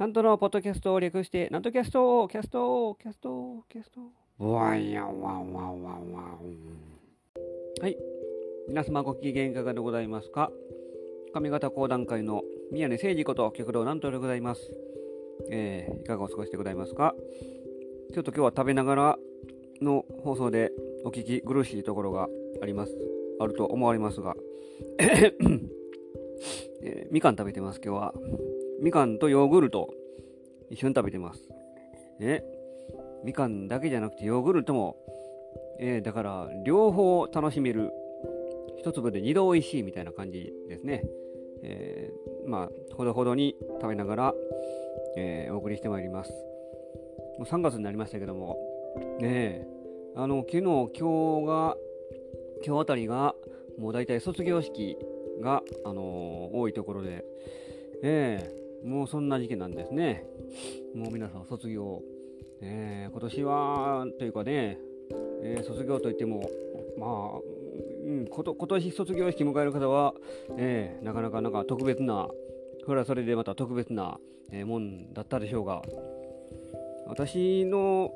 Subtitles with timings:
[0.00, 4.00] なんとのポッドキャストを略して、なんとキャスト、キャスト、キャスト、キャスト。
[4.38, 6.34] ワイヤワンワンワンワン。
[7.82, 7.98] はい。
[8.66, 10.50] 皆様ご機嫌いかがでございますか？
[11.34, 14.72] 上方講談界の宮根誠司こと旭堂南斗でございます。
[15.50, 17.14] えー、いかがお過ごしでございますか？
[18.14, 19.18] ちょっと今日は食べながら
[19.82, 20.72] の放送で
[21.04, 22.26] お聞き苦しいところが
[22.62, 22.96] あります。
[23.38, 24.34] あると思われますが、
[24.98, 25.68] えー、
[27.10, 28.14] みかん食べてます、今日は。
[28.80, 29.90] みかんとヨーグルト
[30.70, 31.48] 一緒に食べてます。
[32.18, 32.42] ね。
[33.24, 34.96] みかんだけじゃなくてヨーグルトも、
[35.78, 37.92] えー、だから両方楽しめる。
[38.78, 41.02] 一粒で二度おいしいみたいな感じですね。
[41.62, 44.34] えー、まあ、ほどほどに食べながら、
[45.18, 46.32] えー、お送りしてまいります。
[47.38, 48.56] もう3月になりましたけども、
[49.20, 49.66] ねえ、
[50.16, 51.76] あの、昨日、今日が、
[52.64, 53.34] 今日あたりが、
[53.78, 54.96] もう大体卒業式
[55.42, 57.24] が、あのー、多いところで、
[58.02, 60.24] ええもうそんな時期なんですね。
[60.94, 62.02] もう皆さん卒業。
[62.62, 64.78] え、今年は、というかね、
[65.42, 66.50] えー、卒業といっても、
[66.98, 67.40] まあ、
[68.04, 70.14] うん、こと今年卒業式迎える方は、
[70.58, 72.28] えー、なかなかなんか特別な、
[72.84, 74.18] それはそれでまた特別な、
[74.52, 75.82] えー、もんだったでしょうが、
[77.06, 78.12] 私の、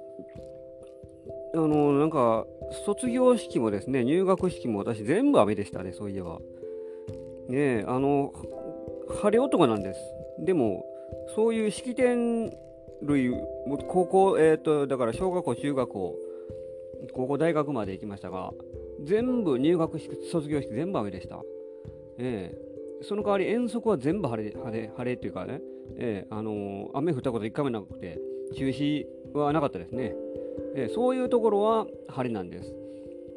[1.55, 2.47] あの、なんか、
[2.85, 6.39] 卒業式もですね、入学式も私全部雨でしたね、そういえば。
[7.48, 8.33] ねえ、あの、
[9.23, 10.01] 晴れ男なんです。
[10.38, 10.84] でも、
[11.34, 12.52] そういう式典
[13.02, 13.34] 類、
[13.88, 16.16] 高校、えっ、ー、と、だから小学校、中学校、
[17.12, 18.52] 高校、大学まで行きましたが、
[19.05, 21.42] 全部入学式、卒業式全部雨でした。
[22.18, 25.60] えー、その代わり遠足は全部晴れ、晴れ、晴れっていうかね、
[25.96, 28.18] えー、あのー、雨降ったこと一回もなくて、
[28.56, 30.14] 中止はなかったですね。
[30.77, 32.74] えー、そういうところは晴れなんです。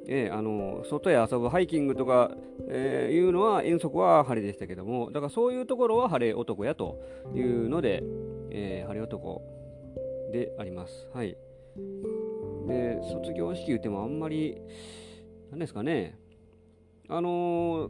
[0.07, 2.31] えー、あの外へ遊ぶハイキングとか、
[2.69, 7.01] えー、いうのは遠足は晴れでしたけどもだからそういうところは晴れ男やと
[7.35, 8.03] いうので、
[8.49, 9.41] えー、晴れ男
[10.31, 11.07] であります。
[11.13, 11.37] はい、
[12.67, 14.57] で卒業式言ってもあんまり
[15.51, 16.17] 何ですかね。
[17.09, 17.89] あの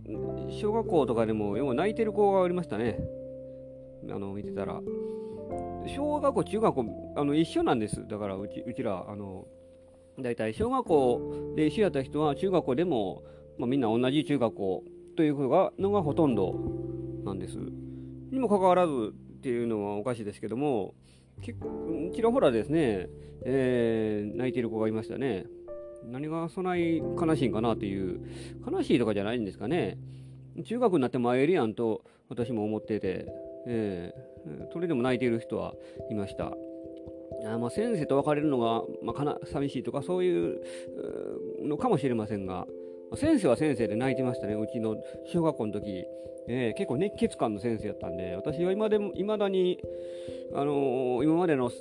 [0.50, 3.00] 小学校とかでも要は泣いてる子がおりましたね。
[4.10, 4.82] あの見てたら。
[5.88, 8.08] 小学校中学校あの一緒なんです。
[8.08, 9.48] だからうちうちらあの
[10.20, 13.24] 大体小学校で一緒やった人は中学校でも、
[13.58, 14.84] まあ、みんな同じ中学校
[15.16, 16.56] というのがのがほとんど
[17.24, 17.58] なんです。
[18.32, 20.96] にもかかわらずっていうのはおかしいですけども、
[21.42, 23.08] 結構ちらほらですね、
[23.44, 25.46] えー、泣いてる子がいましたね。
[26.06, 28.22] 何がそない悲しいんかなっていう、
[28.70, 29.98] 悲しいとかじゃないんですかね。
[30.66, 33.28] 中学になっても会えるやんと私も思ってて、
[33.68, 35.74] えー、それでも泣いている人は
[36.10, 36.54] いました。
[37.46, 40.62] あまあ先生と別れるのが、まあ、かな寂しいとかそういう
[41.62, 42.68] のかもしれませんが、
[43.16, 44.98] 先生は先生で泣いてましたね、うちの
[45.32, 46.06] 小学校の時、
[46.50, 49.80] えー、結構熱血感の先生やったんで、私は今でも、未だに、
[50.54, 51.72] あのー、今までの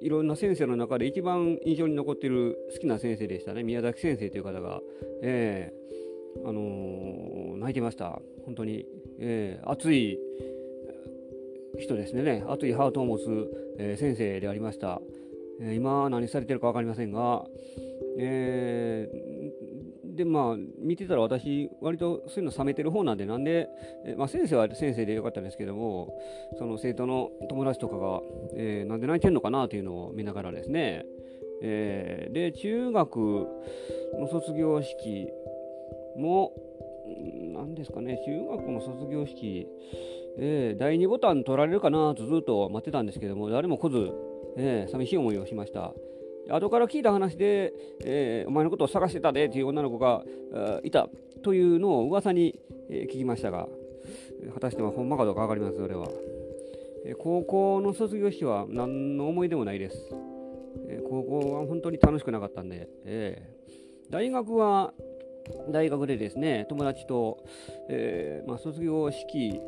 [0.00, 4.80] いろんな先生の中で一番印象に残っている好きな先生でしたね、宮崎先生という方が、
[5.22, 8.86] えー、あのー、泣いてました、本当に、
[9.20, 10.18] えー、熱い
[11.78, 13.24] 人ですね、熱いハートを持つ、
[13.78, 15.00] えー、先生でありました。
[15.60, 17.44] えー、今何されてるか分かりませんが、
[18.18, 23.68] えー、でまあ見てたら私割とそういうの冷めてる方なんでなんで、
[24.04, 26.12] え、まあ、先生は先生でよかったんですけども
[26.58, 28.20] その生徒の友達とかが、
[28.54, 31.04] え、なんで泣いてるのかなというのを見ながらですね、
[31.62, 33.16] え、で中学
[34.18, 35.28] の卒業式
[36.16, 36.52] も
[37.52, 38.20] 何ですかね。
[38.24, 39.66] 中学の卒業式
[40.40, 44.12] えー、第2ボタン取られるかなとずっと待ってたんですけども、誰も来ず、
[44.56, 45.92] えー、寂しい思いをしました。
[46.50, 47.72] 後から聞いた話で、
[48.04, 50.24] えー、お前のことを探してたでという女の子が
[50.82, 51.08] いた
[51.42, 53.68] というのを噂に、え、聞きましたが、
[54.54, 56.08] 果たしてはほんまかどうか分かります、それは。
[57.04, 60.14] えー、高校の卒業式は何の思い出もないです。
[60.88, 63.42] え高校は本当に楽しくなかったんで、え
[64.10, 64.92] 大学は
[65.70, 67.38] 大学でですね、友達と、
[67.88, 69.60] えまあ、卒業式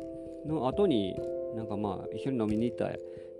[0.45, 1.15] の後に
[1.55, 2.89] なんかまあ一緒に飲みに行った、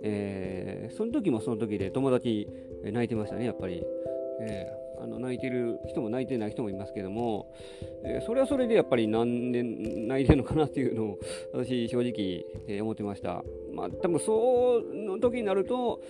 [0.02, 2.48] えー、その時もその時で友達
[2.84, 3.82] 泣いてましたねやっぱり、
[4.40, 7.54] えー、あの泣いてる人も泣いてない人もいますけども、
[8.04, 11.18] えー、それはそれでやっぱりなんで泣いてるのかなっていうのを
[11.54, 13.42] 私正直、えー、思ってました。
[13.72, 16.00] まあ多分その時になると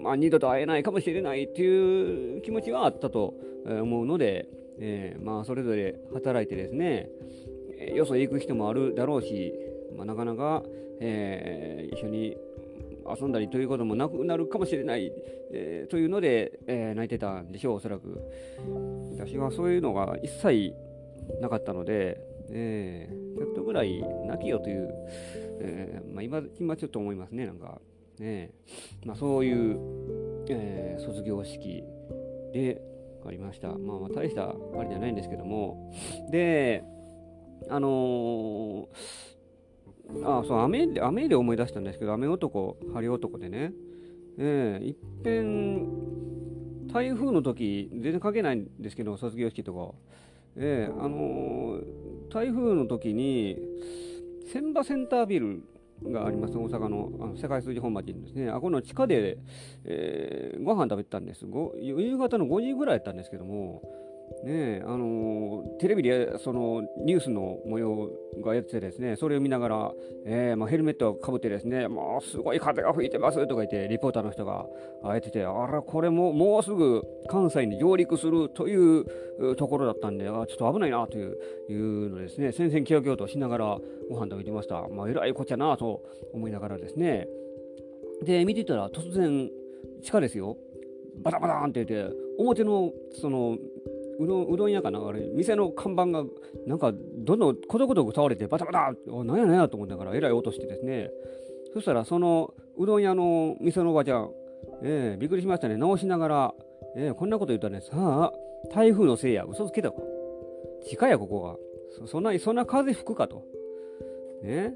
[0.00, 3.34] まあ、二度と会えないかもしれないっていう気持ちはあったと
[3.66, 4.46] 思うので、
[4.78, 7.08] えー、まあそれぞれ働いてですね
[7.94, 9.52] よそへ行く人もあるだろうし
[9.96, 10.62] まあ、なかなか、
[11.00, 12.36] えー、一緒に
[13.20, 15.12] 遊んだりということもなくなるかもしれない、
[15.52, 18.20] えー、というので、えー、泣いてたんでしょう、おそらく。
[19.12, 20.74] 私はそういうのが一切
[21.40, 22.20] なかったので、
[22.50, 24.88] えー、ちょっとぐらい泣きよという、
[25.60, 27.80] えーまあ今、今ちょっと思いますね、なんか。
[28.18, 28.50] ね
[29.04, 29.78] まあ、そういう、
[30.48, 31.84] え、卒業式
[32.52, 32.80] で
[33.26, 33.68] ありました。
[33.68, 35.92] まあ、大したあれじゃないんですけども、
[36.30, 36.82] で、
[37.68, 38.88] あの、
[40.24, 43.72] あそう雨で雨で思い出したんですけど、雨男、晴れ男でね、
[44.38, 49.94] えー、いっぺん、台風の時全然関係ないんですけど、卒業式とか、
[50.56, 53.58] えー、あのー、台風の時に、
[54.52, 55.62] 千葉センタービル
[56.04, 59.38] があります、大阪のあの世界数字本町にですね、あこの地下で、
[59.84, 61.46] えー、ご飯食べてたんです。
[61.80, 63.82] 夕方の5時ぐらいやったんですけども、
[64.44, 68.10] ねあのー、テレビでそのニュースの模様
[68.42, 69.92] がやっててですね、それを見ながら、
[70.26, 74.66] えーまあ、ヘルメットをかぶってですね、もうすごい風が吹いてますとか言って、リポーターの人が
[75.04, 81.38] やってて、あら、これももうすぐ関西に上陸するというところだったんで、あちょっと危ないなという
[81.68, 83.78] いうのですね、戦々恐々としながら
[84.08, 84.86] ご飯食べてました。
[84.88, 86.02] まあ、えらいこっちゃなと
[86.32, 87.26] 思いながらですね、
[88.22, 89.50] で、見てたら突然、
[90.02, 90.56] 地下ですよ、
[91.22, 93.56] バタバタンって言って、表のその
[94.18, 95.06] うどんうどん屋かな？
[95.06, 96.24] あれ店の看板が
[96.66, 101.10] なんかどんどんコトコト倒れてバタバタおなんやなんやと思ったからえらい音してですね。
[101.74, 104.30] そしたらそのうどん屋の店のおばちゃん、
[104.82, 105.76] えー、びっくりしましたね。
[105.76, 106.54] 直しながら、
[106.96, 107.80] えー、こんなこと言ったらね。
[107.80, 108.32] さあ
[108.74, 109.44] 台風のせいや。
[109.44, 109.96] 嘘つけたか
[110.88, 111.56] 近やここが
[111.98, 113.44] そそんなそんな風吹くかと。
[114.42, 114.74] ね。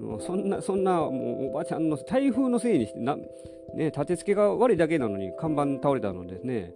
[0.00, 3.14] もうそんなそんなもうおばちゃんの台風のせいにしてな、
[3.74, 6.72] ね、立て付けが悪いだけなのに看板倒れたのですね。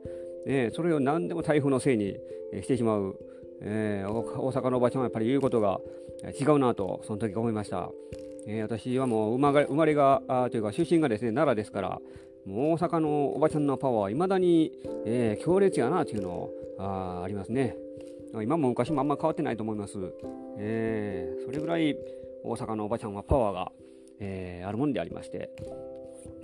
[0.46, 2.16] えー、それを何でも台風のせいに
[2.62, 3.16] してしまう、
[3.60, 5.81] えー、大阪のおばちゃんはやっぱり言うことが
[6.40, 7.90] 違うなとその時思いました、
[8.46, 11.98] えー、私はもう生まれがあというか出身がですね奈良ですから
[12.46, 14.72] もう大阪のおばちゃんのパワーはいまだに、
[15.04, 17.76] えー、強烈やなというのあありますね。
[18.42, 19.94] 今も昔もあんま変わってないと思います、
[20.58, 21.96] えー、それぐらい
[22.44, 23.72] 大阪のおばちゃんはパワーが、
[24.20, 25.50] えー、あるもんでありまして。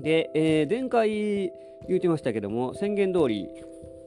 [0.01, 1.53] で、えー、前回
[1.89, 3.49] 言うてましたけども宣言通り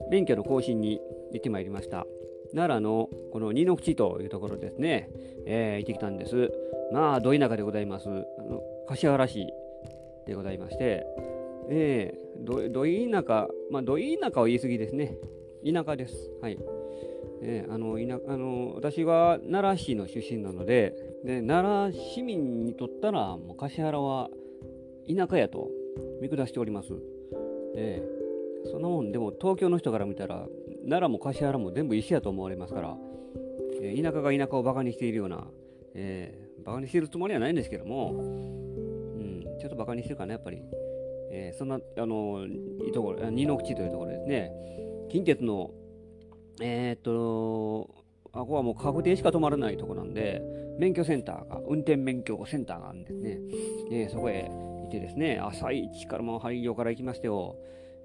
[0.09, 2.05] 免許の更新に行ってまいりました。
[2.53, 5.09] 奈良のこの二の口というところですね、
[5.45, 6.51] えー、行ってきたんです。
[6.91, 8.07] まあ、ど田舎でございます。
[8.07, 8.11] あ
[8.43, 9.47] の柏原市
[10.25, 11.05] でございまして、
[11.69, 14.03] えー、どど田舎、まあ、ど田
[14.33, 15.17] 舎は言い過ぎですね。
[15.65, 16.29] 田舎です。
[16.41, 16.57] はい。
[17.41, 24.29] えー、あの田あの私は奈良市の出身なのでで奈良市民にとったらもう柏原は
[25.07, 25.69] 田舎やと
[26.21, 26.93] 見下しております。
[27.75, 28.24] えー
[28.71, 29.11] そんなもん。
[29.11, 30.47] でも東京の人から見たら
[30.83, 32.95] 奈良も橿原も全部一緒やと思われますから、
[33.81, 35.45] えー、田舎が田舎をバカにしているような、
[35.93, 40.61] えー、バカにしているつもりはないんですけども、うん、ちょっとバカにしてるかなやっぱり、
[41.31, 42.45] えー、そんなあの
[42.85, 44.51] いいところ二の口というところですね。
[45.09, 45.71] 近鉄の
[46.61, 47.89] えー、っと
[48.31, 50.41] あここはもう確定しか止まらないとこなんで
[50.77, 53.39] 免許センターが運転免許センターがあるんですね、
[53.91, 54.49] えー、そこへ
[54.87, 57.55] いてですね朝一からもう廃業から行きましてよ。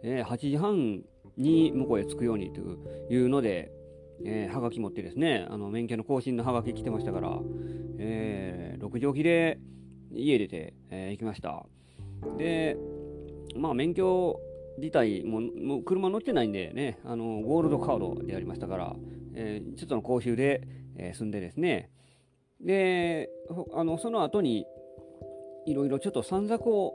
[0.02, 1.02] えー、8時半
[1.36, 2.60] に向こうへ着くようにと
[3.12, 3.72] いうので、
[4.24, 7.38] えー、はがき持ってですね、あの免許の更新のはがき来てましたから、
[7.98, 9.58] えー、6時起きで
[10.12, 11.64] 家出て、えー、行きました。
[12.36, 12.76] で、
[13.56, 14.40] まあ免許
[14.78, 18.94] 自体ももう車乗ってないんでね、あのゴールドカードでやりましたから、
[19.34, 20.62] えー、ちょっとの講習で、
[20.96, 21.90] えー、済んでですね、
[22.60, 23.30] で、
[23.74, 24.66] あのその後に
[25.66, 26.94] いろいろちょっと散策を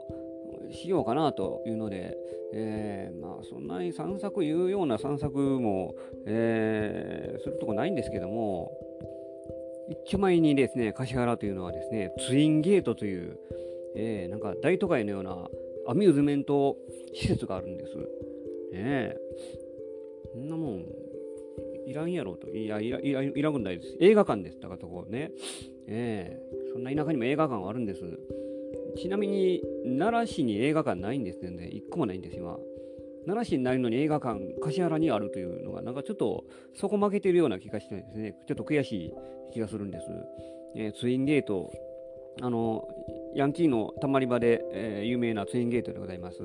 [0.70, 2.16] しようかなというので、
[2.52, 5.94] えー、まあそんなに散策言うような散策も、
[6.26, 8.70] えー、するとこないんですけども
[10.06, 13.38] 一枚にですね橿原というのはですねツインゲートという、
[13.96, 15.48] えー、なんか大都会のような
[15.88, 16.76] アミューズメント
[17.14, 17.96] 施設があるんです。
[17.96, 18.04] ね
[18.74, 19.16] え
[20.32, 20.84] そんなもん
[21.86, 22.48] いらんやろと。
[22.48, 23.96] いや、いらいらいらんないです。
[24.00, 24.58] 映画館です。
[24.58, 25.30] だからとこね。
[25.86, 28.02] ええそんな田舎にも映画館があるんです。
[28.96, 32.58] ちなみに奈良市に映画館ないんです全然一個もないんです今。
[33.26, 38.36] 奈良市にないのに映画館橿原にあるというのがなんかちょっとそこ負けてるような気がしてですね。
[38.46, 39.14] ちょっと悔しい
[39.52, 40.06] 気がするんです、
[40.76, 41.72] えー、ツインゲート。
[42.42, 42.86] あの
[43.34, 46.38] ヤンキーのたまり場で、えー、有名なツインゲートでございます。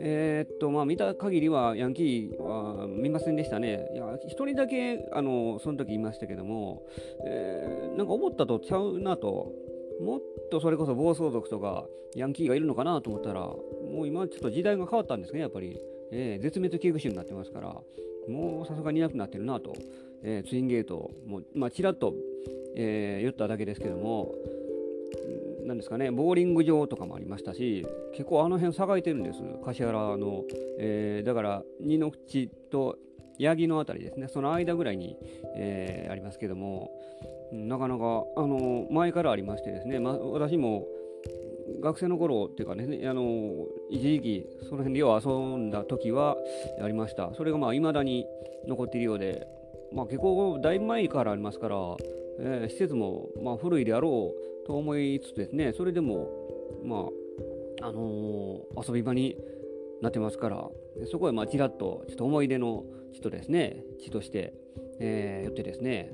[0.00, 3.88] えー、っとまあ見た限りはヤンキーは見ませんでしたね。
[3.94, 6.86] いや一人だけあのその時いましたけども、
[7.26, 9.52] えー、なんか思ったとちゃうなと。
[10.00, 15.78] もっとそれこそ暴走族とかヤンキーがいるのかなと思ったら、もう今ちょっと時代が変わったんですね、やっぱり。
[16.10, 17.76] えー、絶滅危惧種になってますから、
[18.28, 19.74] もうさすがにいなくなってるなと。
[20.22, 22.14] えー、ツインゲート、も、まあ、ちらっと、
[22.74, 24.34] えー、言っただけですけども、
[25.64, 30.44] なんですかね、ボーリング場とかもありましたし、結構あの辺栄えてるんです、橿原の。
[30.78, 32.96] えー、だから、二の口と
[33.38, 35.16] 八木の辺りですね、その間ぐらいに、
[35.56, 36.90] えー、ありますけども、
[37.52, 40.86] なかなか、あの前からありましてですね、まあ、私も
[41.80, 46.36] 学生の頃っていうかね、あの一時期、その辺でよう遊んだ時は
[46.82, 47.32] ありました。
[47.34, 48.26] それがまあ未だに
[48.66, 49.46] 残っているようで、
[49.92, 51.76] まあ、結構だいぶ前からありますから、
[52.40, 54.32] えー、施設もまあ古いであろ
[54.64, 56.28] うと思いつつですね、それでも、
[56.84, 57.08] ま
[57.82, 59.36] ああのー、遊び場に
[60.02, 60.68] なってますから、
[61.10, 64.52] そこへまあちらっとちょっと思い出の地とですね、地として、
[65.00, 66.12] えー、寄ってですね、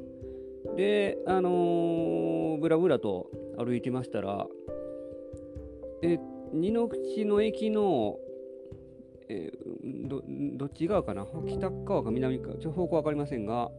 [0.76, 4.46] で、あのー、ぶらぶらと歩いてましたら、
[6.02, 6.18] え
[6.52, 8.18] 二の口の駅の、
[9.28, 11.26] えー、どどっち側かな？
[11.46, 13.70] 北側か南側ちょ方向分かりませんが、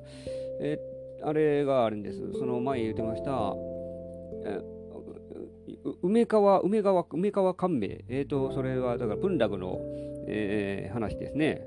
[0.59, 2.33] えー、あれがあるんです。
[2.33, 3.53] その前言ってました、
[4.45, 4.61] え
[6.01, 8.05] 梅川、梅川、梅川官兵衛。
[8.09, 9.79] えっ、ー、と、それは、だから文楽の、
[10.27, 11.65] えー、話ですね。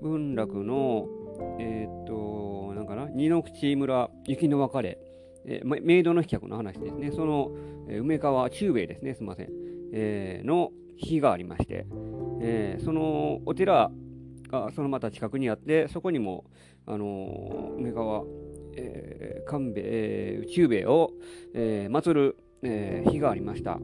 [0.00, 1.06] 文楽の、
[1.58, 2.23] えっ、ー、と、
[3.14, 4.98] 二の口村、雪の別れ、
[5.46, 7.12] えー、メイドの飛脚の話ですね。
[7.12, 7.50] その、
[7.88, 9.14] えー、梅川中兵衛ですね。
[9.14, 9.48] すみません。
[9.92, 11.86] えー、の碑がありまして、
[12.40, 13.90] えー、そのお寺
[14.50, 16.44] がそのまた近くにあって、そこにも、
[16.86, 18.24] あの梅川、
[18.76, 21.10] えー、官兵衛、えー、中兵衛を、
[21.54, 23.78] えー、祀る、えー、日がありました。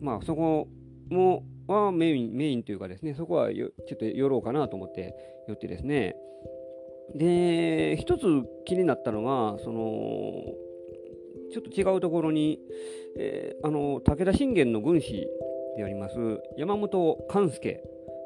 [0.00, 0.68] まあ、そこ
[1.10, 5.14] も、はメイン、メインというかですね、そこはちょっと寄ろうかなと思って
[5.48, 6.16] 寄ってですね、
[7.14, 8.24] で、一つ
[8.64, 10.54] 気になったのが、その、
[11.52, 12.58] ちょっと違うところに、
[13.16, 15.28] えー、あの武田信玄の軍師
[15.76, 16.14] であります
[16.56, 17.82] 山本勘助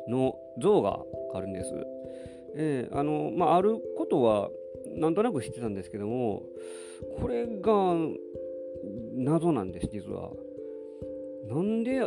[0.08, 1.00] の像が
[1.34, 1.70] あるんです。
[2.58, 4.50] えー、あのまあ、あることは
[4.94, 6.42] なんとなく知ってたんですけども
[7.20, 7.94] これが
[9.14, 10.30] 謎なんです実は。
[11.48, 12.00] なんで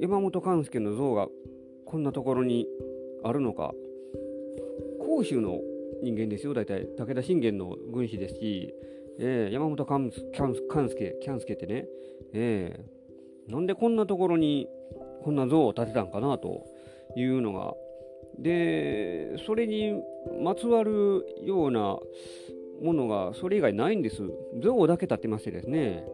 [0.00, 1.28] 山本勘助の像が
[1.84, 2.66] こんなところに
[3.22, 3.74] あるのか
[5.16, 5.60] 甲州の
[6.02, 6.54] 人間ですよ。
[6.54, 8.74] 大体武田信玄の軍師ですし
[9.18, 11.86] えー、山本勘介、キャンスケってね、
[12.34, 14.68] えー、なんでこんなところに
[15.22, 16.66] こんな像を建てたんかなと
[17.16, 17.74] いうのが、
[18.38, 19.94] で、それに
[20.42, 21.98] まつわるような
[22.82, 24.22] ものがそれ以外ないんです。
[24.62, 26.04] 像だけ建てましてですね、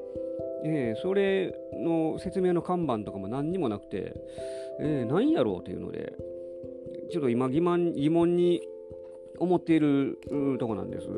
[0.64, 4.14] えー、それの説明の看板とかも何にもなくて、
[4.78, 6.12] えー、何やろうというので、
[7.10, 8.62] ちょっと今疑問疑問に
[9.42, 10.18] 思っている
[10.60, 11.08] とこなんです。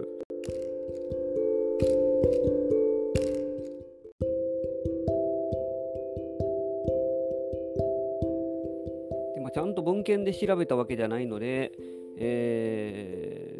[9.35, 11.73] でまちゃんと文献で調べたわけじゃないので、
[12.19, 13.59] え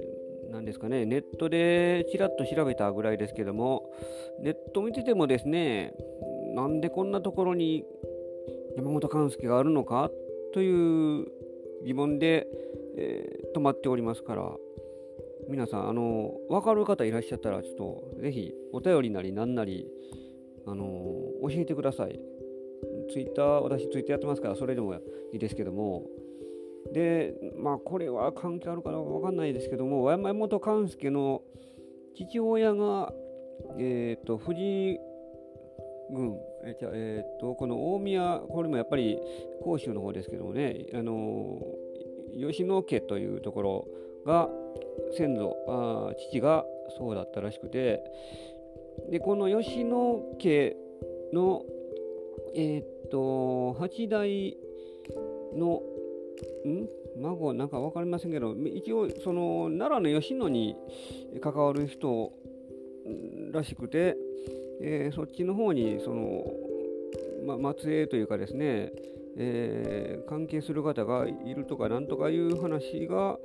[0.49, 3.91] ー、なんですかね、ネットでちらっと調べたぐらいですけども、
[4.41, 5.93] ネット見ててもですね、
[6.55, 7.85] なんでこんなところに
[8.77, 10.11] 山本勘介があるのか
[10.55, 11.27] という
[11.85, 12.47] 疑問で、
[12.97, 14.57] えー、止まっておりますから、
[15.49, 19.87] 皆さん、あの、分かる方いらっしゃったら、ちょっとぜひお便りなりなんなり、
[20.67, 20.87] あの
[21.43, 22.19] 教えてください。
[23.13, 26.07] ツイッター、私ツイッターやってますから、それでもいいですけども、
[26.93, 31.43] で、まあ、これは関係あるかどうか分かんないですけども、山本勘介の
[32.15, 33.13] 父親が、
[33.79, 34.61] えーと、藤
[34.93, 34.99] 井
[36.13, 39.19] 郡、えじゃえーと、この大宮、これもやっぱり
[39.63, 41.61] 甲州の方ですけどもね、あの
[42.39, 43.89] 吉野家というところ
[44.27, 44.49] が
[45.17, 46.65] 先祖あ、父が
[46.99, 48.01] そうだったらしくて、
[49.11, 50.77] でこの吉野家
[51.33, 51.63] の、
[52.55, 54.57] えっ、と8代
[55.55, 55.83] の
[56.67, 56.89] ん？
[57.17, 60.77] 孫なんか分かりませんけど一応その奈良の吉野に
[61.41, 62.33] 関わる人
[63.53, 64.17] らしくて、
[64.83, 66.45] えー、そっちの方にその、
[67.57, 68.91] ま、末裔というかですね、
[69.37, 73.39] えー、関係する方がいるとかなんとかいう話が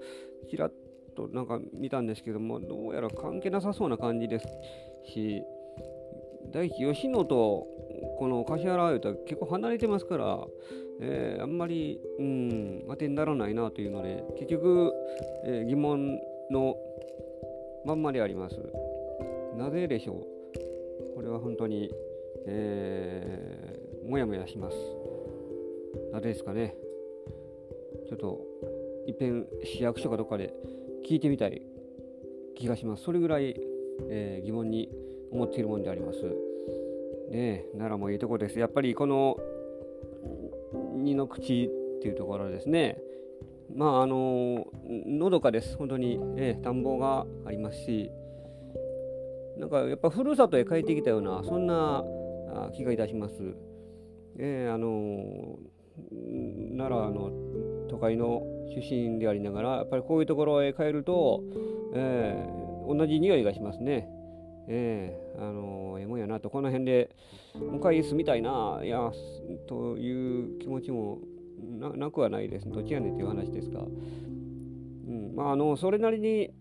[0.49, 0.73] ちらっ
[1.15, 4.47] となんか見たんですけどもどうやら関係なさそうな感じです
[5.05, 5.43] し
[6.51, 7.67] 第一吉野と
[8.17, 10.47] この橿原いうと結構離れてますから、
[11.01, 14.93] えー、あんまり、うん、当てにならないなというので、結局、
[15.45, 16.19] えー、疑問
[16.49, 16.75] の
[17.85, 18.57] まんまであります。
[19.57, 21.15] なぜでしょう？
[21.15, 21.91] これは本当に、
[22.47, 24.77] えー、もやもやします。
[26.11, 26.75] なぜですかね
[28.07, 28.41] ちょっと、
[29.07, 30.53] いっぺん市役所かどっかで
[31.07, 31.61] 聞いてみたい
[32.55, 33.03] 気がします。
[33.03, 33.55] それぐらい、
[34.09, 34.89] えー、疑問に
[35.31, 36.23] 思っているものであります。
[37.31, 38.59] ね奈良もいいとこです。
[38.59, 39.37] やっぱりこの
[40.95, 42.97] 二の口っていうところですね。
[43.73, 45.77] まああののどかです。
[45.77, 48.11] 本当に、えー、田んぼがありますし、
[49.57, 52.03] なんかやっぱふるさとへ帰ってきたようなそんな
[52.73, 53.35] 気がいたします。
[54.37, 55.59] えー、あの
[56.77, 57.31] 奈良の
[57.89, 58.43] 都会の
[58.75, 61.43] 出身でありながらやっぱりこういうところへ帰ると、
[61.93, 64.07] えー、同じ匂いがしますね。
[64.71, 66.49] えー、あのええもんやなと。
[66.49, 67.15] この辺で
[67.55, 69.11] もう一回住みたいないや
[69.67, 71.19] という気持ちも
[71.79, 72.69] なくはないです。
[72.69, 76.51] どっちやねんっていう話ですが、うんまあ、あのそれなりに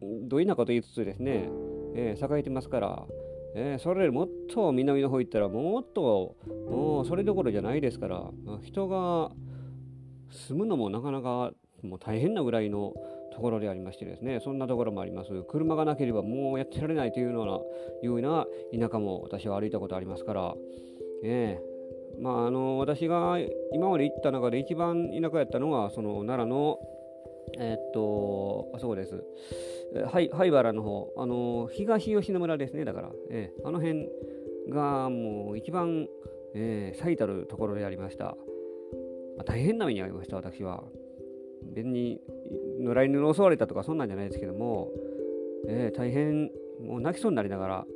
[0.00, 1.50] ど田舎と言いつつですね、
[1.94, 3.06] えー、栄えてますから、
[3.54, 6.36] えー、それよりもっと南の方行ったらもっと
[6.70, 8.30] もうそれどころじゃないですから、
[8.62, 9.30] 人が
[10.30, 11.52] 住むのもなかなか
[11.82, 12.92] もう大変なぐらいの
[13.32, 15.30] ところでありましてですねそんなところもあります。
[15.44, 17.58] 車がなければもうやってられないというようない
[18.02, 18.46] うような
[18.86, 20.54] 田舎も私は歩いたことありますから、
[21.24, 23.38] えー、まああの私が
[23.72, 26.78] 今まで行った中で一番田舎やったのがその奈良の
[27.58, 29.22] えー、っとあそこです。
[30.06, 31.12] はい灰原の方。
[31.16, 32.84] あの東吉野村ですね。
[32.84, 34.08] だから、えー、あの辺
[34.70, 36.06] がもう一番、
[36.54, 38.32] えー、最たるところでありました、ま
[39.40, 40.84] あ、大変な目に遭いました私は。
[41.74, 42.20] 別に
[42.80, 44.90] 野良犬に襲われたとかそんなんじゃないですけども、
[45.66, 46.50] えー、大変
[46.80, 47.86] もう泣きそうになりながら、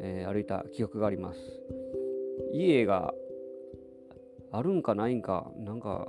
[0.00, 1.40] えー、歩いた記憶があります。
[2.52, 3.12] 家が
[4.52, 6.08] あるんかないんかなんか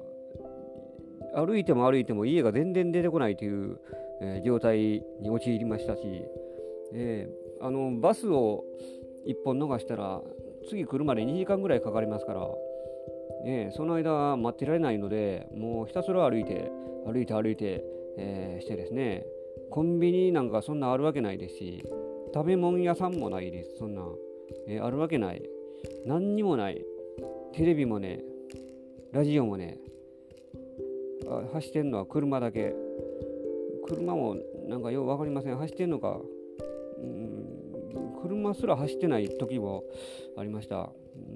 [1.35, 3.77] 歩いても歩いても家が全然出てこないという、
[4.21, 6.01] えー、状態に陥りましたし、
[6.93, 8.63] えー、あのバスを
[9.27, 10.21] 1本逃したら
[10.69, 12.47] 次来るまで2時間ぐらいかかりますから、
[13.45, 16.71] えー、その間待ってられないのでもうひたすら歩いて
[17.05, 17.83] 歩いて歩いて、
[18.17, 19.25] えー、してですね
[19.71, 21.83] コンビニなんかそんなあるわけないですし
[22.33, 24.03] 食べ物屋さんもないですそんな、
[24.67, 25.41] えー、あるわけない。
[26.05, 26.83] 何にもない。
[27.53, 28.19] テレビもね
[29.13, 29.77] ラジオもね
[31.53, 32.73] 走ってんのは車だけ。
[33.87, 34.35] 車も
[34.67, 35.57] なんかよう分かりません。
[35.57, 36.19] 走ってんのか。
[36.99, 38.21] うん。
[38.21, 39.83] 車すら走ってない時も
[40.37, 40.75] ありました。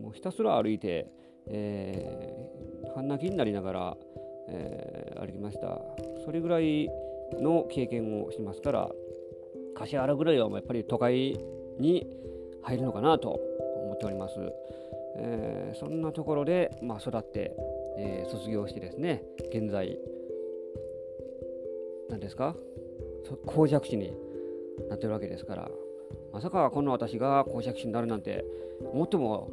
[0.01, 1.07] もうひたすら歩いて、
[1.47, 3.97] えー、半泣きになりながら、
[4.49, 5.79] えー、歩きました。
[6.25, 6.89] それぐらい
[7.37, 8.89] の経験をしますから
[9.75, 11.39] 柏原ぐらいはやっぱり都会
[11.79, 12.07] に
[12.63, 14.35] 入るのかなと思っております、
[15.17, 17.55] えー、そんなところで、まあ、育って
[18.01, 19.97] えー、卒業してですね現在
[22.09, 22.55] 何ですか？
[23.45, 24.13] 公爵士に
[24.89, 25.69] なってるわけですから
[26.31, 28.45] まさかこの私が公爵士になるなんて
[28.93, 29.51] 思っても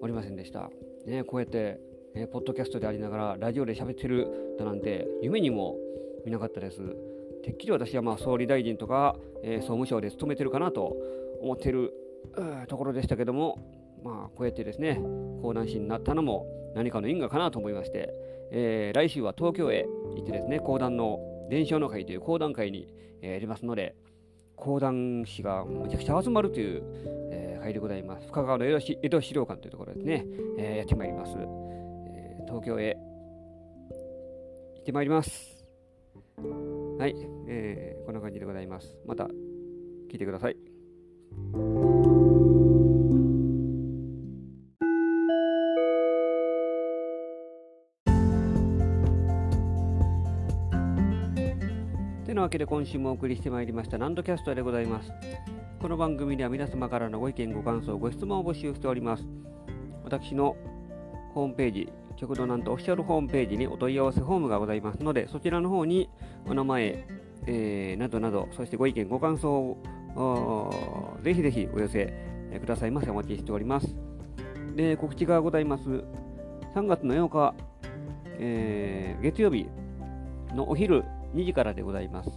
[0.00, 0.70] おりませんでした、
[1.04, 1.80] ね、こうやって、
[2.14, 5.76] えー、ポッドキャストでありながらラジオで喋ってるだなんて夢にも
[6.24, 6.80] 見なかったです。
[7.42, 10.96] てっきり私はまあ総理大臣とか、えー、総務省で勤めてるかなと
[11.42, 11.92] 思ってる
[12.68, 13.58] ところでしたけども
[14.02, 15.00] まあこうやってですね
[15.42, 18.12] 講談師になったのも何かの因果かなと思いまして、
[18.50, 21.18] えー、来週は東京へ行ってですね、講談の
[21.50, 23.94] 伝承の会という講談会に、えー、やりますので、
[24.56, 26.82] 講談師がめちゃくちゃ集まるという、
[27.30, 28.26] えー、会でございます。
[28.28, 28.78] 深川の江
[29.10, 30.24] 戸資料館というところですね、
[30.58, 32.46] えー、やってまいります、えー。
[32.46, 32.96] 東京へ
[34.76, 35.64] 行ってまいります。
[36.98, 37.14] はい、
[37.48, 38.98] えー、こんな感じでございます。
[39.06, 39.24] また
[40.10, 41.87] 聞いてください。
[52.38, 55.10] なわけで今週もお送りしてまいりましたナンドキャストでございます。
[55.80, 59.24] この番組では皆様からのご意見、ご感想、ご質問を募集しております。
[60.04, 60.54] 私の
[61.34, 66.08] ホームページ、極度なんとオフィシャルホームページにお問い合わせフォームがございますので、そちらの方に
[66.46, 67.08] お名前、
[67.48, 69.76] えー、などなど、そしてご意見、ご感想
[70.14, 72.14] をぜひぜひお寄せ
[72.60, 73.10] くださいませ。
[73.10, 73.96] お待ちしております。
[74.76, 75.82] で、告知がございます。
[76.76, 77.54] 3月の8日、
[78.38, 79.66] えー、月曜日
[80.54, 81.02] のお昼
[81.34, 82.30] 2時からでございます。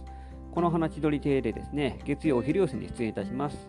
[0.52, 3.68] この花千鳥亭でですね、月曜お昼寄せに出演いたします。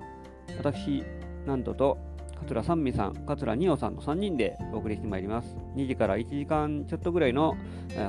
[0.57, 1.03] 私、
[1.45, 1.97] なんと、
[2.41, 5.55] 桂三味さん、桂二葉さんの3人でお送りしてまいります。
[5.75, 7.55] 2時から1時間ちょっとぐらいの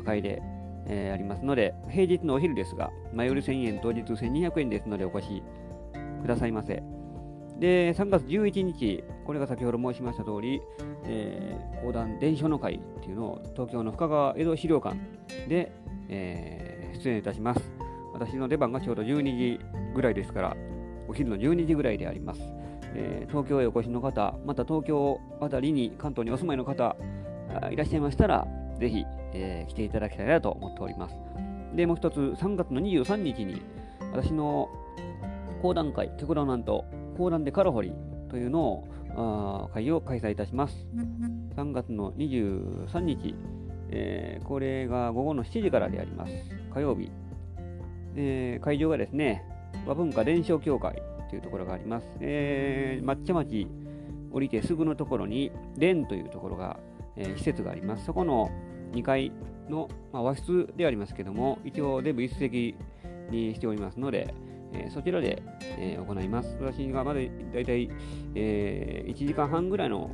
[0.05, 0.43] 回で、
[0.87, 5.43] えー、ありますので、平日のお昼ですが、前売り1000円、当日1200円ですのでお越し
[6.23, 6.83] くださいませ。
[7.61, 10.61] で、3月11日、これが先ほど申しました通り、
[11.05, 14.97] えー、講談伝承の会っていうのを東京の深川江戸資料館
[15.49, 15.71] で、
[16.09, 17.61] えー出演いたします。
[18.13, 19.61] 私の出番がちょうど12時
[19.95, 20.57] ぐらいですから、
[21.09, 22.41] お昼の12時ぐらいであります。
[22.97, 26.97] えー、東京へお越しの方、また東京あたりに関東にお住まいの方
[27.71, 28.47] いらっしゃいましたら、
[28.79, 31.17] ぜひ、えー、来ていただきたいなと思っております。
[31.75, 33.63] で、もう一つ、3月の23日に、
[34.13, 34.69] 私の
[35.61, 36.85] 講談会、極論なんと、
[37.17, 37.93] 講談でカラホリ
[38.29, 38.85] というの
[39.17, 40.87] を、会を開催いたします。
[41.57, 43.35] 3月の23日、
[43.91, 46.33] えー、これが午後の7時からであります。
[46.75, 47.11] 火曜日。
[48.17, 49.45] えー、会場がですね、
[49.87, 52.07] 和文化伝承協会というところがあります。
[52.21, 53.67] えー、抹茶町
[54.33, 56.79] 降りてすぐのところに、蓮というところが、
[57.17, 58.05] えー、施設があります。
[58.05, 58.51] そこの、
[58.93, 59.33] 2階
[59.69, 62.77] の、まあ、和室でありますけども、一応全部一席
[63.31, 64.35] にしておりますので、
[64.73, 65.43] えー、そちらで、
[65.79, 66.57] えー、行います。
[66.61, 67.21] 私がまだ
[67.53, 67.91] だいたい、
[68.35, 70.11] えー、1時間半ぐらいの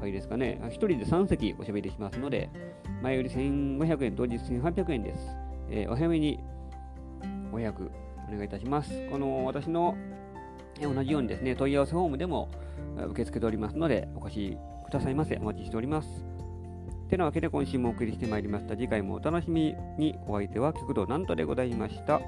[0.00, 2.50] 会ですかね、1人で3席おしゃべりしますので、
[3.02, 5.43] 前より1500円、当日1800円です。
[5.74, 6.38] えー、お早めに
[7.50, 7.90] ご予約
[8.28, 8.90] お願いいたします。
[9.10, 9.96] この私の
[10.80, 12.48] 同じようにですね、問い合わせフォームでも
[12.96, 15.36] 受け付けておりますので、お越しくださいませ。
[15.36, 16.08] お待ちしております。
[17.10, 18.76] てなわけで今週もお送りしてまいりました。
[18.76, 20.16] 次回もお楽しみに。
[20.26, 22.20] お相手は極道なんとでございました。